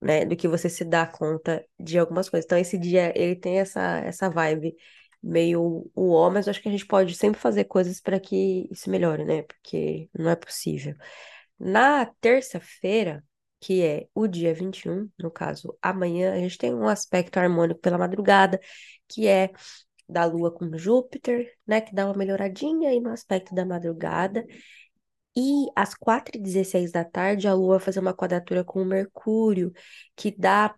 né? 0.01 0.25
Do 0.25 0.35
que 0.35 0.47
você 0.47 0.69
se 0.69 0.85
dar 0.85 1.11
conta 1.11 1.65
de 1.79 1.97
algumas 1.99 2.29
coisas. 2.29 2.45
Então, 2.45 2.57
esse 2.57 2.77
dia, 2.77 3.13
ele 3.15 3.35
tem 3.35 3.59
essa, 3.59 3.99
essa 3.99 4.29
vibe 4.29 4.75
meio 5.21 5.89
o 5.93 6.11
ó, 6.13 6.29
mas 6.29 6.47
acho 6.47 6.61
que 6.61 6.69
a 6.69 6.71
gente 6.71 6.85
pode 6.85 7.13
sempre 7.15 7.39
fazer 7.39 7.65
coisas 7.65 7.99
para 7.99 8.19
que 8.19 8.67
isso 8.71 8.89
melhore, 8.89 9.25
né? 9.25 9.43
Porque 9.43 10.09
não 10.17 10.29
é 10.29 10.35
possível. 10.35 10.95
Na 11.59 12.05
terça-feira, 12.21 13.23
que 13.59 13.83
é 13.83 14.07
o 14.15 14.27
dia 14.27 14.53
21, 14.53 15.09
no 15.19 15.29
caso, 15.29 15.77
amanhã, 15.81 16.33
a 16.33 16.37
gente 16.37 16.57
tem 16.57 16.73
um 16.73 16.87
aspecto 16.87 17.37
harmônico 17.37 17.81
pela 17.81 17.97
madrugada, 17.97 18.59
que 19.07 19.27
é 19.27 19.51
da 20.07 20.25
Lua 20.25 20.51
com 20.51 20.75
Júpiter, 20.77 21.53
né? 21.67 21.81
Que 21.81 21.93
dá 21.93 22.05
uma 22.05 22.15
melhoradinha 22.17 22.89
aí 22.89 22.99
no 22.99 23.11
aspecto 23.11 23.53
da 23.53 23.65
madrugada. 23.65 24.45
E 25.35 25.67
às 25.75 25.93
4h16 25.93 26.91
da 26.91 27.05
tarde, 27.05 27.47
a 27.47 27.53
Lua 27.53 27.77
vai 27.77 27.85
fazer 27.85 27.99
uma 27.99 28.13
quadratura 28.13 28.63
com 28.63 28.81
o 28.81 28.85
Mercúrio, 28.85 29.71
que 30.15 30.31
dá 30.31 30.75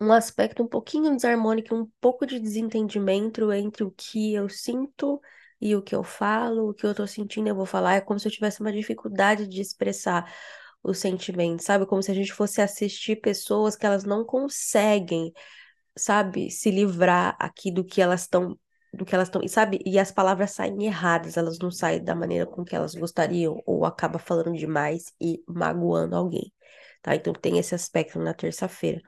um 0.00 0.12
aspecto 0.12 0.62
um 0.62 0.66
pouquinho 0.66 1.14
desarmônico, 1.14 1.74
um 1.74 1.86
pouco 2.00 2.26
de 2.26 2.40
desentendimento 2.40 3.52
entre 3.52 3.84
o 3.84 3.90
que 3.90 4.32
eu 4.34 4.48
sinto 4.48 5.20
e 5.60 5.76
o 5.76 5.82
que 5.82 5.94
eu 5.94 6.02
falo, 6.02 6.70
o 6.70 6.74
que 6.74 6.86
eu 6.86 6.94
tô 6.94 7.06
sentindo, 7.06 7.48
eu 7.48 7.54
vou 7.54 7.66
falar. 7.66 7.96
É 7.96 8.00
como 8.00 8.18
se 8.18 8.26
eu 8.26 8.32
tivesse 8.32 8.60
uma 8.60 8.72
dificuldade 8.72 9.46
de 9.46 9.60
expressar 9.60 10.32
os 10.82 10.98
sentimentos, 10.98 11.66
sabe? 11.66 11.86
Como 11.86 12.02
se 12.02 12.10
a 12.10 12.14
gente 12.14 12.32
fosse 12.32 12.62
assistir 12.62 13.16
pessoas 13.16 13.76
que 13.76 13.84
elas 13.84 14.04
não 14.04 14.24
conseguem, 14.24 15.32
sabe, 15.96 16.50
se 16.50 16.70
livrar 16.70 17.36
aqui 17.38 17.70
do 17.70 17.84
que 17.84 18.00
elas 18.00 18.22
estão 18.22 18.58
do 18.92 19.04
que 19.04 19.14
elas 19.14 19.28
estão, 19.28 19.46
sabe? 19.48 19.80
E 19.86 19.98
as 19.98 20.10
palavras 20.10 20.52
saem 20.52 20.84
erradas, 20.84 21.36
elas 21.36 21.58
não 21.58 21.70
saem 21.70 22.02
da 22.02 22.14
maneira 22.14 22.46
com 22.46 22.64
que 22.64 22.74
elas 22.74 22.94
gostariam, 22.94 23.62
ou 23.66 23.84
acaba 23.84 24.18
falando 24.18 24.52
demais 24.56 25.12
e 25.20 25.42
magoando 25.46 26.16
alguém, 26.16 26.52
tá? 27.02 27.14
Então 27.14 27.32
tem 27.32 27.58
esse 27.58 27.74
aspecto 27.74 28.18
na 28.18 28.34
terça-feira. 28.34 29.00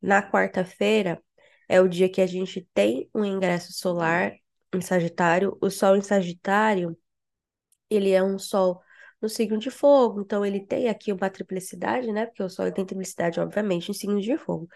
Na 0.00 0.22
quarta-feira 0.22 1.22
é 1.68 1.80
o 1.80 1.88
dia 1.88 2.08
que 2.08 2.20
a 2.20 2.26
gente 2.26 2.68
tem 2.74 3.10
um 3.14 3.24
ingresso 3.24 3.72
solar 3.72 4.34
em 4.74 4.80
Sagitário. 4.80 5.56
O 5.60 5.70
Sol 5.70 5.96
em 5.96 6.02
Sagitário, 6.02 6.96
ele 7.90 8.10
é 8.12 8.22
um 8.22 8.38
Sol 8.38 8.80
no 9.20 9.28
signo 9.28 9.58
de 9.58 9.70
fogo, 9.70 10.20
então 10.20 10.44
ele 10.44 10.60
tem 10.64 10.88
aqui 10.88 11.12
uma 11.12 11.30
triplicidade, 11.30 12.12
né? 12.12 12.26
Porque 12.26 12.42
o 12.42 12.48
Sol 12.50 12.70
tem 12.72 12.84
triplicidade, 12.84 13.40
obviamente, 13.40 13.90
em 13.90 13.94
signos 13.94 14.24
de 14.24 14.36
fogo. 14.36 14.68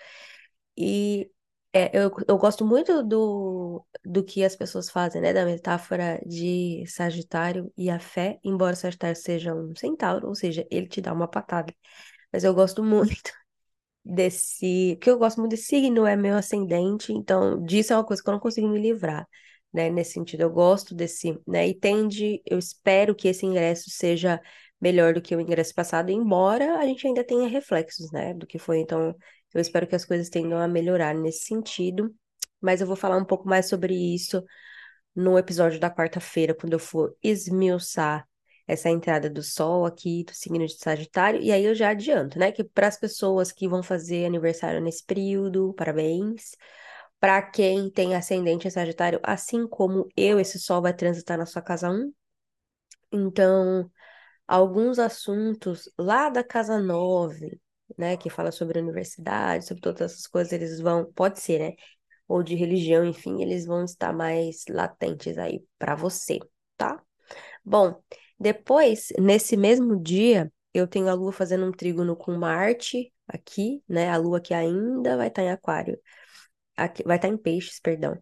E 0.76 1.30
é, 1.72 1.96
eu, 1.96 2.10
eu 2.26 2.36
gosto 2.38 2.64
muito 2.66 3.02
do, 3.02 3.84
do 4.04 4.24
que 4.24 4.42
as 4.44 4.56
pessoas 4.56 4.90
fazem, 4.90 5.20
né? 5.22 5.32
Da 5.32 5.44
metáfora 5.44 6.20
de 6.26 6.84
Sagitário 6.88 7.72
e 7.76 7.88
a 7.90 8.00
fé, 8.00 8.38
embora 8.44 8.74
Sagitário 8.74 9.16
seja 9.16 9.54
um 9.54 9.74
centauro, 9.76 10.28
ou 10.28 10.34
seja, 10.34 10.66
ele 10.70 10.88
te 10.88 11.00
dá 11.00 11.12
uma 11.12 11.28
patada. 11.28 11.72
Mas 12.32 12.44
eu 12.44 12.54
gosto 12.54 12.82
muito 12.84 13.32
desse. 14.04 14.98
que 15.02 15.10
eu 15.10 15.18
gosto 15.18 15.38
muito 15.40 15.52
desse 15.52 15.64
signo, 15.66 16.06
é 16.06 16.16
meu 16.16 16.36
ascendente, 16.36 17.12
então 17.12 17.62
disso 17.64 17.92
é 17.92 17.96
uma 17.96 18.04
coisa 18.06 18.22
que 18.22 18.28
eu 18.28 18.32
não 18.32 18.40
consigo 18.40 18.68
me 18.68 18.80
livrar, 18.80 19.26
né? 19.72 19.90
Nesse 19.90 20.12
sentido, 20.14 20.42
eu 20.42 20.50
gosto 20.50 20.94
desse, 20.94 21.38
né? 21.46 21.68
E 21.68 21.74
tende, 21.74 22.42
eu 22.46 22.58
espero 22.58 23.14
que 23.14 23.28
esse 23.28 23.46
ingresso 23.46 23.90
seja 23.90 24.40
melhor 24.80 25.14
do 25.14 25.22
que 25.22 25.36
o 25.36 25.40
ingresso 25.40 25.74
passado, 25.74 26.10
embora 26.10 26.78
a 26.78 26.86
gente 26.86 27.06
ainda 27.06 27.24
tenha 27.24 27.48
reflexos, 27.48 28.10
né? 28.12 28.34
Do 28.34 28.46
que 28.46 28.58
foi, 28.58 28.78
então 28.80 29.14
eu 29.54 29.60
espero 29.60 29.86
que 29.86 29.96
as 29.96 30.04
coisas 30.04 30.28
tendam 30.28 30.58
a 30.58 30.68
melhorar 30.68 31.14
nesse 31.14 31.44
sentido, 31.44 32.14
mas 32.60 32.80
eu 32.80 32.86
vou 32.86 32.96
falar 32.96 33.16
um 33.16 33.24
pouco 33.24 33.48
mais 33.48 33.68
sobre 33.68 33.94
isso 33.94 34.44
no 35.14 35.38
episódio 35.38 35.80
da 35.80 35.90
quarta-feira, 35.90 36.54
quando 36.54 36.74
eu 36.74 36.78
for 36.78 37.16
esmiuçar 37.22 38.26
essa 38.66 38.88
entrada 38.88 39.28
do 39.28 39.42
Sol 39.42 39.84
aqui 39.84 40.24
do 40.24 40.32
signo 40.32 40.64
de 40.64 40.76
Sagitário, 40.78 41.40
e 41.40 41.50
aí 41.50 41.64
eu 41.64 41.74
já 41.74 41.90
adianto, 41.90 42.38
né, 42.38 42.52
que 42.52 42.62
para 42.62 42.86
as 42.86 42.96
pessoas 42.98 43.50
que 43.50 43.68
vão 43.68 43.82
fazer 43.82 44.24
aniversário 44.24 44.80
nesse 44.80 45.04
período, 45.04 45.74
parabéns. 45.74 46.56
Para 47.18 47.42
quem 47.42 47.90
tem 47.90 48.14
ascendente 48.14 48.66
em 48.66 48.70
Sagitário, 48.70 49.20
assim 49.22 49.66
como 49.66 50.08
eu, 50.16 50.40
esse 50.40 50.58
Sol 50.58 50.80
vai 50.80 50.94
transitar 50.94 51.36
na 51.36 51.46
sua 51.46 51.60
casa 51.60 51.90
1. 51.90 52.12
Então, 53.12 53.90
alguns 54.46 54.98
assuntos 54.98 55.90
lá 55.98 56.30
da 56.30 56.44
casa 56.44 56.78
9, 56.78 57.60
né, 57.98 58.16
que 58.16 58.30
fala 58.30 58.52
sobre 58.52 58.80
universidade, 58.80 59.66
sobre 59.66 59.82
todas 59.82 60.12
essas 60.12 60.26
coisas, 60.26 60.52
eles 60.52 60.80
vão, 60.80 61.10
pode 61.12 61.40
ser, 61.40 61.58
né, 61.58 61.74
ou 62.28 62.42
de 62.42 62.54
religião, 62.54 63.04
enfim, 63.04 63.42
eles 63.42 63.66
vão 63.66 63.84
estar 63.84 64.12
mais 64.12 64.64
latentes 64.68 65.36
aí 65.38 65.64
para 65.78 65.94
você, 65.96 66.38
tá? 66.76 67.02
Bom, 67.64 68.02
depois, 68.38 69.08
nesse 69.18 69.56
mesmo 69.56 70.00
dia, 70.00 70.52
eu 70.72 70.86
tenho 70.86 71.08
a 71.08 71.14
Lua 71.14 71.32
fazendo 71.32 71.66
um 71.66 71.72
trígono 71.72 72.16
com 72.16 72.32
Marte 72.36 73.12
aqui, 73.26 73.82
né? 73.88 74.08
A 74.10 74.16
Lua 74.16 74.40
que 74.40 74.54
ainda 74.54 75.16
vai 75.16 75.28
estar 75.28 75.42
em 75.42 75.50
Aquário, 75.50 75.98
aqui, 76.76 77.02
vai 77.04 77.16
estar 77.16 77.28
em 77.28 77.36
Peixes, 77.36 77.80
perdão. 77.80 78.20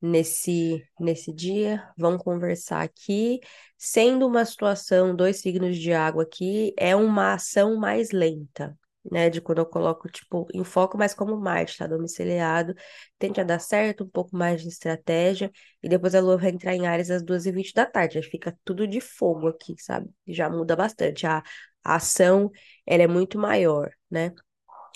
Nesse, 0.00 0.86
nesse 1.00 1.32
dia, 1.32 1.90
vão 1.96 2.18
conversar 2.18 2.82
aqui. 2.82 3.40
Sendo 3.78 4.26
uma 4.26 4.44
situação, 4.44 5.16
dois 5.16 5.40
signos 5.40 5.78
de 5.78 5.92
água 5.92 6.22
aqui, 6.22 6.74
é 6.78 6.94
uma 6.94 7.34
ação 7.34 7.76
mais 7.76 8.10
lenta, 8.12 8.78
né? 9.10 9.30
De 9.30 9.40
quando 9.40 9.58
eu 9.58 9.66
coloco, 9.66 10.08
tipo, 10.10 10.46
em 10.54 10.64
foco, 10.64 10.98
mas 10.98 11.14
como 11.14 11.36
Marte 11.36 11.72
está 11.72 11.86
domiciliado, 11.86 12.74
tende 13.18 13.40
a 13.40 13.44
dar 13.44 13.58
certo, 13.60 14.04
um 14.04 14.08
pouco 14.08 14.36
mais 14.36 14.62
de 14.62 14.68
estratégia, 14.68 15.50
e 15.82 15.88
depois 15.88 16.14
a 16.14 16.20
Lua 16.20 16.36
vai 16.36 16.50
entrar 16.50 16.74
em 16.74 16.86
Ares 16.86 17.10
às 17.10 17.22
2h20 17.22 17.72
da 17.74 17.86
tarde, 17.86 18.18
aí 18.18 18.24
fica 18.24 18.56
tudo 18.64 18.86
de 18.86 19.00
fogo 19.00 19.48
aqui, 19.48 19.74
sabe? 19.78 20.08
Já 20.26 20.48
muda 20.50 20.76
bastante. 20.76 21.26
A, 21.26 21.42
a 21.84 21.96
ação, 21.96 22.50
ela 22.86 23.02
é 23.02 23.06
muito 23.06 23.38
maior, 23.38 23.90
né? 24.10 24.32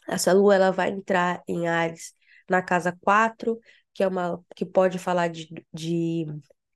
Essa 0.09 0.33
Lua, 0.33 0.55
ela 0.55 0.71
vai 0.71 0.91
entrar 0.91 1.43
em 1.47 1.69
Ares 1.69 2.15
na 2.49 2.63
casa 2.63 2.97
4, 3.01 3.59
que 3.95 4.03
é 4.03 4.09
uma 4.09 4.43
que 4.57 4.65
pode 4.67 4.99
falar 4.99 5.29
de, 5.29 5.49
de 5.73 6.27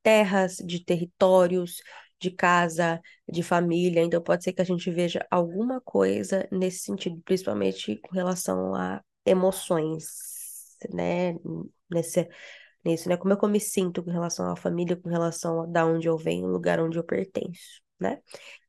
terras, 0.02 0.56
de 0.56 0.84
territórios, 0.84 1.76
de 2.24 2.30
casa, 2.30 3.00
de 3.28 3.42
família, 3.42 4.02
então 4.02 4.22
pode 4.22 4.44
ser 4.44 4.52
que 4.52 4.62
a 4.62 4.64
gente 4.64 4.90
veja 4.90 5.26
alguma 5.30 5.80
coisa 5.80 6.48
nesse 6.50 6.80
sentido, 6.80 7.20
principalmente 7.24 7.96
com 7.96 8.14
relação 8.14 8.74
a 8.74 9.02
emoções, 9.26 10.06
né? 10.92 11.34
Nesse, 11.90 12.28
nisso, 12.84 13.08
né? 13.08 13.16
Como 13.16 13.32
é 13.34 13.36
que 13.36 13.44
eu 13.44 13.48
me 13.48 13.60
sinto 13.60 14.02
com 14.02 14.10
relação 14.10 14.50
à 14.50 14.56
família, 14.56 14.96
com 14.96 15.08
relação 15.08 15.62
a 15.62 15.66
da 15.66 15.86
onde 15.86 16.08
eu 16.08 16.16
venho, 16.16 16.46
lugar 16.46 16.80
onde 16.80 16.98
eu 16.98 17.04
pertenço, 17.04 17.80
né? 17.98 18.20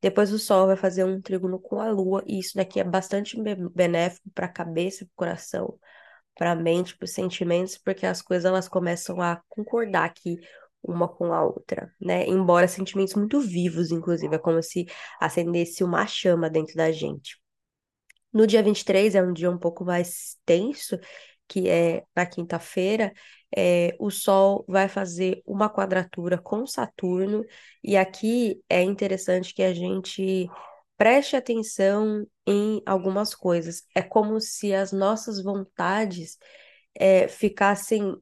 Depois 0.01 0.31
o 0.31 0.39
Sol 0.39 0.67
vai 0.67 0.77
fazer 0.77 1.03
um 1.03 1.21
trígono 1.21 1.59
com 1.59 1.79
a 1.79 1.89
Lua, 1.89 2.23
e 2.25 2.39
isso 2.39 2.55
daqui 2.55 2.79
é 2.79 2.83
bastante 2.83 3.37
benéfico 3.73 4.29
para 4.33 4.45
a 4.47 4.49
cabeça, 4.49 5.05
para 5.05 5.11
o 5.11 5.15
coração, 5.15 5.79
para 6.35 6.51
a 6.51 6.55
mente, 6.55 6.97
para 6.97 7.05
os 7.05 7.11
sentimentos, 7.11 7.77
porque 7.77 8.05
as 8.05 8.21
coisas 8.21 8.45
elas 8.45 8.67
começam 8.67 9.21
a 9.21 9.41
concordar 9.49 10.05
aqui 10.05 10.37
uma 10.87 11.07
com 11.07 11.33
a 11.33 11.43
outra, 11.43 11.93
né? 11.99 12.25
Embora 12.27 12.67
sentimentos 12.67 13.15
muito 13.15 13.39
vivos, 13.39 13.91
inclusive, 13.91 14.35
é 14.35 14.39
como 14.39 14.61
se 14.61 14.85
acendesse 15.19 15.83
uma 15.83 16.05
chama 16.07 16.49
dentro 16.49 16.75
da 16.75 16.91
gente. 16.91 17.37
No 18.31 18.45
dia 18.45 18.61
23 18.61 19.15
é 19.15 19.23
um 19.23 19.33
dia 19.33 19.49
um 19.49 19.57
pouco 19.57 19.85
mais 19.85 20.37
tenso, 20.45 20.99
que 21.47 21.69
é 21.69 22.03
na 22.15 22.25
quinta-feira, 22.25 23.13
é, 23.55 23.95
o 23.99 24.09
Sol 24.09 24.65
vai 24.67 24.89
fazer 24.89 25.41
uma 25.45 25.69
quadratura 25.69 26.37
com 26.37 26.65
Saturno, 26.67 27.45
e 27.83 27.95
aqui 27.95 28.61
é 28.69 28.81
interessante 28.81 29.53
que 29.53 29.63
a 29.63 29.73
gente 29.73 30.49
preste 30.97 31.35
atenção 31.35 32.25
em 32.45 32.81
algumas 32.85 33.33
coisas. 33.33 33.83
É 33.95 34.01
como 34.01 34.39
se 34.39 34.73
as 34.73 34.91
nossas 34.91 35.41
vontades 35.41 36.37
é, 36.93 37.27
ficassem 37.27 38.15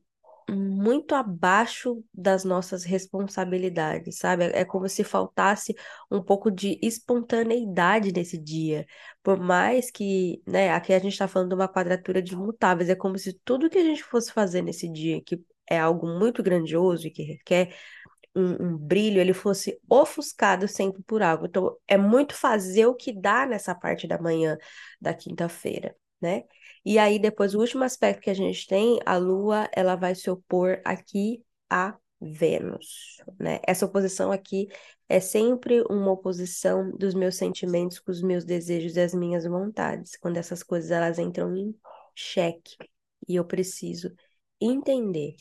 muito 0.49 1.15
abaixo 1.15 2.03
das 2.13 2.43
nossas 2.43 2.83
responsabilidades, 2.83 4.17
sabe? 4.17 4.45
É 4.45 4.65
como 4.65 4.87
se 4.89 5.03
faltasse 5.03 5.75
um 6.11 6.21
pouco 6.21 6.51
de 6.51 6.79
espontaneidade 6.81 8.11
nesse 8.11 8.37
dia. 8.37 8.85
Por 9.21 9.39
mais 9.39 9.91
que, 9.91 10.41
né, 10.47 10.71
aqui 10.71 10.93
a 10.93 10.99
gente 10.99 11.13
está 11.13 11.27
falando 11.27 11.49
de 11.49 11.55
uma 11.55 11.67
quadratura 11.67 12.21
de 12.21 12.35
mutáveis, 12.35 12.89
é 12.89 12.95
como 12.95 13.17
se 13.17 13.33
tudo 13.45 13.69
que 13.69 13.77
a 13.77 13.83
gente 13.83 14.03
fosse 14.03 14.31
fazer 14.31 14.61
nesse 14.61 14.87
dia, 14.87 15.21
que 15.21 15.41
é 15.69 15.79
algo 15.79 16.07
muito 16.07 16.43
grandioso 16.43 17.07
e 17.07 17.11
que 17.11 17.23
requer 17.23 17.73
um, 18.35 18.73
um 18.73 18.77
brilho, 18.77 19.19
ele 19.19 19.33
fosse 19.33 19.79
ofuscado 19.89 20.67
sempre 20.67 21.01
por 21.03 21.21
algo. 21.21 21.45
Então, 21.45 21.75
é 21.87 21.97
muito 21.97 22.33
fazer 22.35 22.85
o 22.85 22.95
que 22.95 23.13
dá 23.13 23.45
nessa 23.45 23.75
parte 23.75 24.07
da 24.07 24.19
manhã 24.19 24.57
da 24.99 25.13
quinta-feira, 25.13 25.95
né? 26.23 26.43
E 26.85 26.97
aí, 26.97 27.19
depois, 27.19 27.53
o 27.53 27.59
último 27.59 27.83
aspecto 27.83 28.21
que 28.21 28.29
a 28.29 28.33
gente 28.33 28.65
tem, 28.65 28.99
a 29.05 29.17
Lua, 29.17 29.69
ela 29.73 29.95
vai 29.95 30.15
se 30.15 30.29
opor 30.29 30.81
aqui 30.85 31.43
a 31.69 31.97
Vênus, 32.21 33.21
né? 33.37 33.59
Essa 33.67 33.85
oposição 33.85 34.31
aqui 34.31 34.69
é 35.09 35.19
sempre 35.19 35.81
uma 35.89 36.11
oposição 36.11 36.89
dos 36.91 37.13
meus 37.13 37.35
sentimentos 37.35 37.99
com 37.99 38.11
os 38.11 38.21
meus 38.21 38.45
desejos 38.45 38.95
e 38.95 39.01
as 39.01 39.13
minhas 39.13 39.43
vontades, 39.45 40.15
quando 40.15 40.37
essas 40.37 40.63
coisas 40.63 40.89
elas 40.91 41.19
entram 41.19 41.55
em 41.57 41.75
xeque 42.15 42.77
e 43.27 43.35
eu 43.35 43.43
preciso 43.43 44.13
entender. 44.61 45.35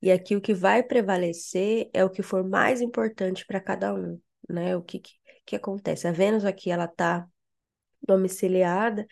E 0.00 0.12
aqui 0.12 0.36
o 0.36 0.40
que 0.40 0.54
vai 0.54 0.84
prevalecer 0.84 1.90
é 1.92 2.04
o 2.04 2.10
que 2.10 2.22
for 2.22 2.48
mais 2.48 2.80
importante 2.80 3.44
para 3.44 3.60
cada 3.60 3.92
um, 3.92 4.20
né? 4.48 4.76
O 4.76 4.82
que, 4.82 5.00
que, 5.00 5.14
que 5.44 5.56
acontece? 5.56 6.06
A 6.06 6.12
Vênus 6.12 6.44
aqui 6.44 6.70
ela 6.70 6.86
tá 6.86 7.26
domiciliada 8.06 9.06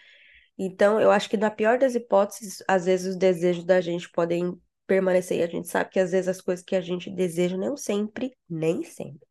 então, 0.58 1.00
eu 1.00 1.10
acho 1.10 1.28
que 1.28 1.36
na 1.36 1.50
pior 1.50 1.78
das 1.78 1.94
hipóteses, 1.94 2.62
às 2.66 2.86
vezes 2.86 3.06
os 3.14 3.16
desejos 3.16 3.64
da 3.64 3.80
gente 3.80 4.10
podem 4.10 4.58
permanecer. 4.86 5.38
E 5.38 5.42
a 5.42 5.46
gente 5.46 5.68
sabe 5.68 5.90
que 5.90 6.00
às 6.00 6.12
vezes 6.12 6.28
as 6.28 6.40
coisas 6.40 6.64
que 6.64 6.76
a 6.76 6.80
gente 6.80 7.10
deseja 7.10 7.56
não 7.56 7.76
sempre, 7.76 8.36
nem 8.48 8.82
sempre, 8.84 9.26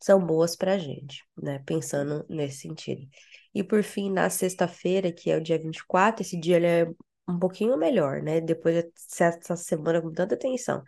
são 0.00 0.24
boas 0.24 0.56
para 0.56 0.74
a 0.74 0.78
gente, 0.78 1.24
né? 1.36 1.60
Pensando 1.66 2.24
nesse 2.28 2.58
sentido. 2.60 3.06
E 3.54 3.62
por 3.62 3.82
fim, 3.82 4.10
na 4.10 4.30
sexta-feira, 4.30 5.12
que 5.12 5.30
é 5.30 5.36
o 5.36 5.42
dia 5.42 5.58
24, 5.58 6.22
esse 6.22 6.38
dia 6.38 6.56
ele 6.56 6.66
é 6.66 6.88
um 7.28 7.38
pouquinho 7.38 7.76
melhor, 7.76 8.22
né? 8.22 8.40
Depois 8.40 8.84
dessa 9.18 9.56
semana 9.56 10.00
com 10.00 10.12
tanta 10.12 10.36
tensão. 10.36 10.82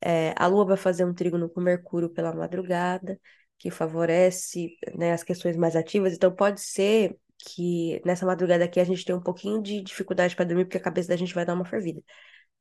É, 0.00 0.34
a 0.36 0.46
Lua 0.46 0.66
vai 0.66 0.76
fazer 0.76 1.04
um 1.04 1.14
trígono 1.14 1.48
com 1.48 1.60
Mercúrio 1.60 2.10
pela 2.10 2.34
madrugada, 2.34 3.18
que 3.58 3.70
favorece, 3.70 4.76
né, 4.94 5.12
as 5.12 5.22
questões 5.22 5.56
mais 5.56 5.74
ativas. 5.76 6.12
Então, 6.14 6.34
pode 6.34 6.60
ser 6.60 7.16
que 7.38 8.00
nessa 8.04 8.26
madrugada 8.26 8.64
aqui 8.64 8.80
a 8.80 8.84
gente 8.84 9.04
tenha 9.04 9.18
um 9.18 9.22
pouquinho 9.22 9.62
de 9.62 9.82
dificuldade 9.82 10.34
para 10.36 10.44
dormir, 10.44 10.64
porque 10.64 10.78
a 10.78 10.80
cabeça 10.82 11.08
da 11.08 11.16
gente 11.16 11.34
vai 11.34 11.44
dar 11.44 11.54
uma 11.54 11.64
fervida, 11.64 12.02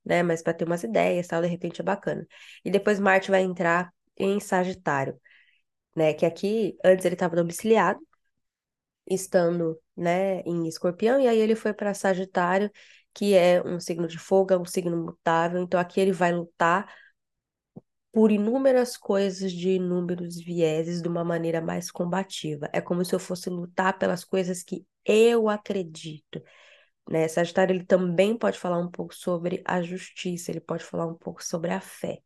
né? 0.06 0.24
Mas 0.24 0.42
para 0.44 0.54
ter 0.54 0.66
umas 0.66 0.84
ideias, 0.84 1.28
tal, 1.28 1.42
de 1.42 1.48
repente 1.48 1.82
é 1.82 1.84
bacana. 1.84 2.28
E 2.66 2.72
depois 2.72 3.00
Marte 3.00 3.32
vai 3.32 3.44
entrar 3.44 3.94
em 4.18 4.40
Sagitário, 4.40 5.20
né? 5.96 6.14
Que 6.14 6.26
aqui, 6.26 6.78
antes 6.86 7.06
ele 7.06 7.16
estava 7.16 7.36
domiciliado, 7.36 8.00
estando, 9.10 9.80
né, 9.96 10.42
em 10.42 10.68
Escorpião, 10.68 11.20
e 11.20 11.28
aí 11.28 11.38
ele 11.40 11.56
foi 11.56 11.74
para 11.74 11.94
Sagitário, 11.94 12.72
que 13.14 13.34
é 13.36 13.62
um 13.64 13.80
signo 13.80 14.08
de 14.08 14.18
fogo, 14.18 14.54
é 14.54 14.58
um 14.58 14.66
signo 14.66 14.98
mutável. 14.98 15.62
Então 15.62 15.80
aqui 15.80 16.00
ele 16.00 16.12
vai 16.12 16.32
lutar 16.32 16.92
por 18.14 18.32
inúmeras 18.32 18.96
coisas 18.96 19.52
de 19.52 19.72
inúmeros 19.72 20.38
vieses 20.38 21.02
de 21.02 21.08
uma 21.10 21.24
maneira 21.26 21.60
mais 21.62 21.92
combativa. 21.92 22.70
É 22.72 22.80
como 22.80 23.04
se 23.04 23.16
eu 23.16 23.20
fosse 23.20 23.50
lutar 23.50 23.98
pelas 23.98 24.24
coisas 24.24 24.64
que 24.64 24.86
eu 25.04 25.50
acredito. 25.50 26.42
Né? 27.10 27.28
Sagitário 27.28 27.76
ele 27.76 27.86
também 27.86 28.38
pode 28.38 28.60
falar 28.60 28.80
um 28.80 28.90
pouco 28.92 29.16
sobre 29.16 29.64
a 29.66 29.82
justiça, 29.82 30.52
ele 30.52 30.62
pode 30.62 30.84
falar 30.84 31.08
um 31.08 31.16
pouco 31.16 31.44
sobre 31.44 31.72
a 31.72 31.82
fé 31.82 32.20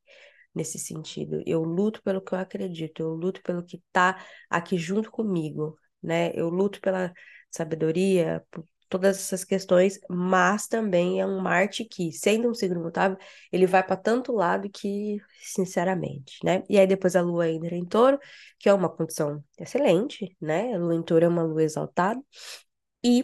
nesse 0.54 0.80
sentido. 0.80 1.42
Eu 1.46 1.64
luto 1.64 2.04
pelo 2.04 2.22
que 2.22 2.34
eu 2.34 2.40
acredito, 2.40 3.02
eu 3.02 3.10
luto 3.16 3.42
pelo 3.44 3.64
que 3.64 3.78
está 3.78 4.24
aqui 4.50 4.78
junto 4.78 5.12
comigo, 5.12 5.78
né? 6.04 6.32
Eu 6.36 6.50
luto 6.50 6.82
pela 6.82 7.14
sabedoria, 7.52 8.46
por 8.52 8.66
todas 8.90 9.18
essas 9.18 9.44
questões, 9.44 10.00
mas 10.10 10.68
também 10.68 11.20
é 11.22 11.26
um 11.26 11.40
Marte 11.40 11.86
que, 11.86 12.12
sendo 12.12 12.50
um 12.50 12.54
signo 12.54 12.82
mutável, 12.82 13.18
ele 13.52 13.66
vai 13.66 13.84
para 13.84 13.96
tanto 13.98 14.32
lado 14.34 14.70
que, 14.70 15.18
sinceramente, 15.42 16.38
né? 16.44 16.64
E 16.70 16.80
aí 16.80 16.88
depois 16.88 17.16
a 17.16 17.22
Lua 17.22 17.50
entra 17.50 17.76
em 17.76 17.86
Touro, 17.86 18.20
que 18.60 18.70
é 18.70 18.74
uma 18.74 18.90
condição 18.90 19.44
excelente, 19.60 20.36
né? 20.42 20.74
A 20.74 20.78
Lua 20.78 20.96
em 20.96 21.04
Touro 21.04 21.26
é 21.26 21.28
uma 21.28 21.44
Lua 21.44 21.64
exaltada, 21.64 22.22
e 23.04 23.24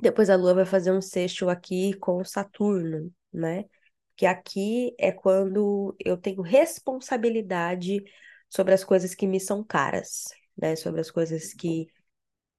depois 0.00 0.30
a 0.30 0.36
Lua 0.36 0.54
vai 0.54 0.66
fazer 0.66 0.92
um 0.92 1.00
sexto 1.00 1.48
aqui 1.48 1.94
com 1.94 2.24
Saturno, 2.24 3.12
né? 3.32 3.64
Que 4.16 4.26
aqui 4.26 4.94
é 4.98 5.10
quando 5.12 5.96
eu 5.98 6.16
tenho 6.16 6.42
responsabilidade 6.42 8.02
sobre 8.48 8.74
as 8.74 8.84
coisas 8.84 9.14
que 9.14 9.26
me 9.26 9.40
são 9.40 9.64
caras, 9.64 10.24
né? 10.56 10.76
Sobre 10.76 11.00
as 11.00 11.10
coisas 11.10 11.52
que 11.54 11.88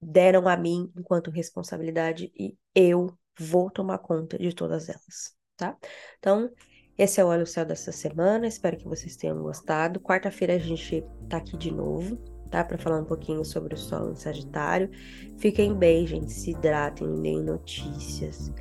deram 0.02 0.48
a 0.48 0.56
mim 0.58 0.92
enquanto 0.96 1.32
responsabilidade 1.32 2.32
e 2.38 2.56
eu 2.74 3.18
vou 3.40 3.70
tomar 3.70 3.98
conta 4.00 4.38
de 4.38 4.54
todas 4.54 4.90
elas, 4.90 5.36
tá? 5.58 5.76
Então, 6.20 6.50
esse 6.98 7.20
é 7.20 7.26
o 7.26 7.28
Olho 7.28 7.46
Céu 7.46 7.66
dessa 7.66 7.92
semana, 7.92 8.48
espero 8.48 8.78
que 8.78 8.88
vocês 8.88 9.16
tenham 9.18 9.42
gostado. 9.42 10.00
Quarta-feira 10.00 10.54
a 10.54 10.58
gente 10.58 11.04
tá 11.30 11.38
aqui 11.38 11.58
de 11.58 11.72
novo, 11.72 12.18
tá? 12.50 12.64
Para 12.64 12.78
falar 12.78 13.02
um 13.02 13.06
pouquinho 13.06 13.44
sobre 13.44 13.74
o 13.74 13.78
Sol 13.78 14.12
em 14.12 14.16
Sagitário. 14.16 14.90
Fiquem 15.38 15.74
bem, 15.74 16.08
gente, 16.08 16.32
se 16.32 16.52
hidratem, 16.52 17.22
deem 17.22 17.44
notícias. 17.44 18.54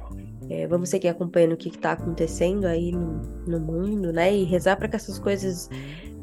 É, 0.50 0.66
vamos 0.66 0.88
seguir 0.88 1.08
acompanhando 1.08 1.52
o 1.52 1.56
que 1.56 1.68
está 1.68 1.92
acontecendo 1.92 2.66
aí 2.66 2.90
no, 2.90 3.22
no 3.46 3.60
mundo, 3.60 4.12
né? 4.12 4.34
E 4.34 4.42
rezar 4.42 4.76
para 4.76 4.88
que 4.88 4.96
essas 4.96 5.18
coisas 5.18 5.68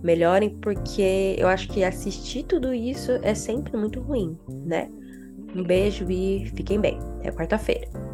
melhorem, 0.03 0.49
porque 0.59 1.35
eu 1.37 1.47
acho 1.47 1.69
que 1.69 1.83
assistir 1.83 2.43
tudo 2.43 2.73
isso 2.73 3.11
é 3.23 3.33
sempre 3.33 3.77
muito 3.77 4.01
ruim, 4.01 4.37
né? 4.65 4.89
Um 5.55 5.63
beijo 5.63 6.09
e 6.09 6.45
fiquem 6.55 6.79
bem. 6.79 6.97
Até 7.19 7.31
quarta-feira. 7.31 8.10